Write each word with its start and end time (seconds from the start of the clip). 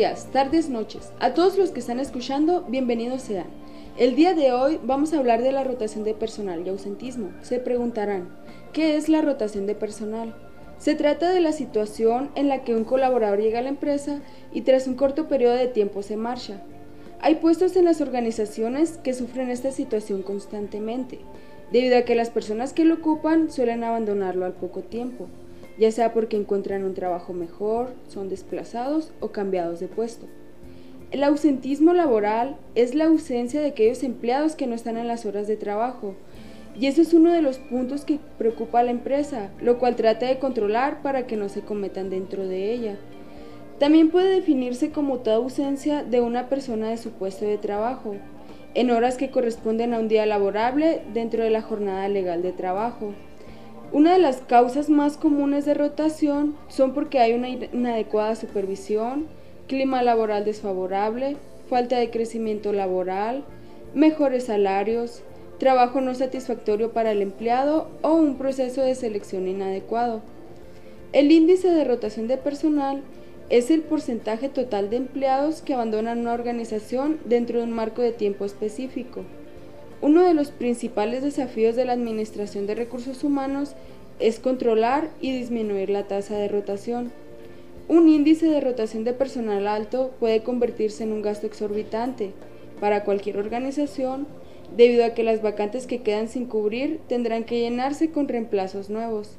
días, 0.00 0.28
tardes, 0.32 0.70
noches. 0.70 1.12
A 1.20 1.34
todos 1.34 1.58
los 1.58 1.72
que 1.72 1.80
están 1.80 2.00
escuchando, 2.00 2.64
bienvenidos 2.66 3.20
sean. 3.20 3.48
El 3.98 4.16
día 4.16 4.32
de 4.32 4.50
hoy 4.50 4.80
vamos 4.82 5.12
a 5.12 5.18
hablar 5.18 5.42
de 5.42 5.52
la 5.52 5.62
rotación 5.62 6.04
de 6.04 6.14
personal 6.14 6.62
y 6.64 6.70
ausentismo. 6.70 7.32
Se 7.42 7.58
preguntarán, 7.58 8.30
¿qué 8.72 8.96
es 8.96 9.10
la 9.10 9.20
rotación 9.20 9.66
de 9.66 9.74
personal? 9.74 10.34
Se 10.78 10.94
trata 10.94 11.28
de 11.28 11.42
la 11.42 11.52
situación 11.52 12.30
en 12.34 12.48
la 12.48 12.62
que 12.62 12.74
un 12.74 12.84
colaborador 12.84 13.42
llega 13.42 13.58
a 13.58 13.62
la 13.62 13.68
empresa 13.68 14.22
y 14.54 14.62
tras 14.62 14.86
un 14.86 14.94
corto 14.94 15.28
periodo 15.28 15.52
de 15.52 15.68
tiempo 15.68 16.00
se 16.00 16.16
marcha. 16.16 16.62
Hay 17.20 17.34
puestos 17.34 17.76
en 17.76 17.84
las 17.84 18.00
organizaciones 18.00 18.96
que 18.96 19.12
sufren 19.12 19.50
esta 19.50 19.70
situación 19.70 20.22
constantemente, 20.22 21.18
debido 21.72 21.98
a 21.98 22.02
que 22.06 22.14
las 22.14 22.30
personas 22.30 22.72
que 22.72 22.86
lo 22.86 22.94
ocupan 22.94 23.50
suelen 23.50 23.84
abandonarlo 23.84 24.46
al 24.46 24.54
poco 24.54 24.80
tiempo 24.80 25.28
ya 25.78 25.92
sea 25.92 26.12
porque 26.12 26.36
encuentran 26.36 26.84
un 26.84 26.94
trabajo 26.94 27.32
mejor, 27.32 27.90
son 28.08 28.28
desplazados 28.28 29.12
o 29.20 29.28
cambiados 29.28 29.80
de 29.80 29.88
puesto. 29.88 30.26
El 31.10 31.24
ausentismo 31.24 31.92
laboral 31.92 32.56
es 32.74 32.94
la 32.94 33.06
ausencia 33.06 33.60
de 33.60 33.68
aquellos 33.68 34.02
empleados 34.02 34.54
que 34.54 34.66
no 34.66 34.74
están 34.74 34.96
en 34.96 35.08
las 35.08 35.26
horas 35.26 35.48
de 35.48 35.56
trabajo, 35.56 36.14
y 36.78 36.86
eso 36.86 37.02
es 37.02 37.12
uno 37.12 37.32
de 37.32 37.42
los 37.42 37.58
puntos 37.58 38.04
que 38.04 38.20
preocupa 38.38 38.80
a 38.80 38.84
la 38.84 38.92
empresa, 38.92 39.50
lo 39.60 39.78
cual 39.78 39.96
trata 39.96 40.26
de 40.26 40.38
controlar 40.38 41.02
para 41.02 41.26
que 41.26 41.36
no 41.36 41.48
se 41.48 41.62
cometan 41.62 42.10
dentro 42.10 42.46
de 42.46 42.72
ella. 42.72 42.96
También 43.78 44.10
puede 44.10 44.34
definirse 44.34 44.90
como 44.90 45.18
toda 45.18 45.36
ausencia 45.36 46.04
de 46.04 46.20
una 46.20 46.48
persona 46.48 46.90
de 46.90 46.96
su 46.96 47.10
puesto 47.10 47.44
de 47.44 47.58
trabajo, 47.58 48.14
en 48.74 48.90
horas 48.90 49.16
que 49.16 49.30
corresponden 49.30 49.94
a 49.94 49.98
un 49.98 50.08
día 50.08 50.26
laborable 50.26 51.02
dentro 51.12 51.42
de 51.42 51.50
la 51.50 51.62
jornada 51.62 52.08
legal 52.08 52.42
de 52.42 52.52
trabajo. 52.52 53.14
Una 53.92 54.12
de 54.12 54.20
las 54.20 54.36
causas 54.36 54.88
más 54.88 55.16
comunes 55.16 55.64
de 55.64 55.74
rotación 55.74 56.54
son 56.68 56.94
porque 56.94 57.18
hay 57.18 57.32
una 57.32 57.48
inadecuada 57.48 58.36
supervisión, 58.36 59.26
clima 59.66 60.00
laboral 60.04 60.44
desfavorable, 60.44 61.36
falta 61.68 61.98
de 61.98 62.08
crecimiento 62.08 62.72
laboral, 62.72 63.42
mejores 63.92 64.44
salarios, 64.44 65.22
trabajo 65.58 66.00
no 66.00 66.14
satisfactorio 66.14 66.92
para 66.92 67.10
el 67.10 67.20
empleado 67.20 67.88
o 68.02 68.12
un 68.12 68.36
proceso 68.36 68.80
de 68.82 68.94
selección 68.94 69.48
inadecuado. 69.48 70.22
El 71.12 71.32
índice 71.32 71.68
de 71.68 71.82
rotación 71.82 72.28
de 72.28 72.36
personal 72.36 73.02
es 73.48 73.72
el 73.72 73.82
porcentaje 73.82 74.48
total 74.48 74.90
de 74.90 74.98
empleados 74.98 75.62
que 75.62 75.74
abandonan 75.74 76.20
una 76.20 76.32
organización 76.32 77.18
dentro 77.24 77.58
de 77.58 77.64
un 77.64 77.72
marco 77.72 78.02
de 78.02 78.12
tiempo 78.12 78.44
específico. 78.44 79.24
Uno 80.02 80.22
de 80.22 80.32
los 80.32 80.50
principales 80.50 81.22
desafíos 81.22 81.76
de 81.76 81.84
la 81.84 81.92
Administración 81.92 82.66
de 82.66 82.74
Recursos 82.74 83.22
Humanos 83.22 83.74
es 84.18 84.38
controlar 84.38 85.10
y 85.20 85.32
disminuir 85.32 85.90
la 85.90 86.04
tasa 86.04 86.36
de 86.36 86.48
rotación. 86.48 87.12
Un 87.86 88.08
índice 88.08 88.46
de 88.46 88.60
rotación 88.60 89.04
de 89.04 89.12
personal 89.12 89.66
alto 89.66 90.12
puede 90.18 90.42
convertirse 90.42 91.04
en 91.04 91.12
un 91.12 91.20
gasto 91.20 91.46
exorbitante 91.46 92.32
para 92.80 93.04
cualquier 93.04 93.36
organización 93.36 94.26
debido 94.74 95.04
a 95.04 95.10
que 95.10 95.22
las 95.22 95.42
vacantes 95.42 95.86
que 95.86 96.00
quedan 96.00 96.28
sin 96.28 96.46
cubrir 96.46 97.00
tendrán 97.08 97.44
que 97.44 97.60
llenarse 97.60 98.10
con 98.10 98.28
reemplazos 98.28 98.88
nuevos. 98.88 99.36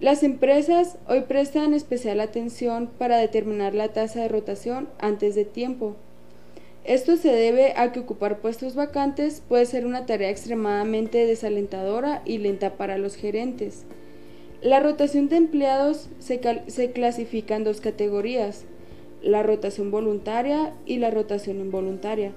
Las 0.00 0.22
empresas 0.22 0.98
hoy 1.08 1.22
prestan 1.22 1.72
especial 1.72 2.20
atención 2.20 2.90
para 2.98 3.16
determinar 3.16 3.74
la 3.74 3.88
tasa 3.88 4.20
de 4.20 4.28
rotación 4.28 4.88
antes 4.98 5.34
de 5.34 5.44
tiempo. 5.44 5.96
Esto 6.84 7.16
se 7.16 7.32
debe 7.32 7.72
a 7.76 7.92
que 7.92 8.00
ocupar 8.00 8.40
puestos 8.40 8.74
vacantes 8.74 9.42
puede 9.48 9.64
ser 9.64 9.86
una 9.86 10.04
tarea 10.04 10.28
extremadamente 10.28 11.24
desalentadora 11.24 12.20
y 12.26 12.36
lenta 12.36 12.74
para 12.74 12.98
los 12.98 13.16
gerentes. 13.16 13.86
La 14.60 14.80
rotación 14.80 15.30
de 15.30 15.36
empleados 15.36 16.10
se, 16.18 16.40
clasifica 16.92 17.56
en 17.56 17.64
dos 17.64 17.80
categorías, 17.80 18.64
la 19.22 19.42
rotación 19.42 19.90
voluntaria 19.90 20.74
y 20.84 20.98
la 20.98 21.10
rotación 21.10 21.56
involuntaria. 21.60 22.32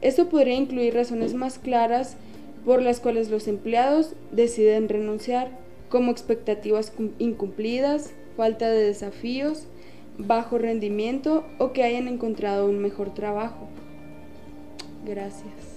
Esto 0.00 0.30
podría 0.30 0.54
incluir 0.54 0.94
razones 0.94 1.34
más 1.34 1.58
claras 1.58 2.16
por 2.64 2.80
las 2.80 3.00
cuales 3.00 3.28
los 3.28 3.48
empleados 3.48 4.14
deciden 4.32 4.88
renunciar, 4.88 5.50
como 5.90 6.10
expectativas 6.10 6.90
incumplidas, 7.18 8.12
falta 8.34 8.70
de 8.70 8.82
desafíos, 8.82 9.66
bajo 10.16 10.58
rendimiento 10.58 11.44
o 11.58 11.72
que 11.72 11.82
hayan 11.82 12.08
encontrado 12.08 12.66
un 12.66 12.78
mejor 12.78 13.12
trabajo. 13.12 13.68
Gracias. 15.04 15.73